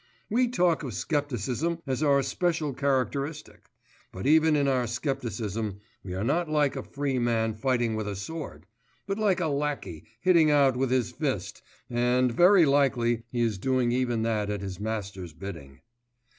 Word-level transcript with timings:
We 0.31 0.47
talk 0.47 0.81
of 0.81 0.95
scepticism 0.95 1.77
as 1.85 2.01
our 2.01 2.23
special 2.23 2.73
characteristic; 2.73 3.69
but 4.11 4.25
even 4.25 4.55
in 4.55 4.67
our 4.67 4.87
scepticism 4.87 5.79
we 6.03 6.15
are 6.15 6.23
not 6.23 6.49
like 6.49 6.75
a 6.75 6.81
free 6.81 7.19
man 7.19 7.53
fighting 7.53 7.93
with 7.95 8.07
a 8.07 8.15
sword, 8.15 8.65
but 9.05 9.19
like 9.19 9.39
a 9.39 9.45
lackey 9.47 10.05
hitting 10.19 10.49
out 10.49 10.75
with 10.75 10.89
his 10.89 11.11
fist, 11.11 11.61
and 11.87 12.31
very 12.31 12.65
likely 12.65 13.25
he 13.29 13.41
is 13.41 13.59
doing 13.59 13.91
even 13.91 14.23
that 14.23 14.49
at 14.49 14.61
his 14.61 14.79
master's 14.79 15.33
bidding. 15.33 15.81